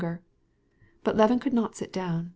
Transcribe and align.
But 1.03 1.15
Levin 1.15 1.37
could 1.37 1.53
not 1.53 1.75
sit 1.75 1.93
down. 1.93 2.29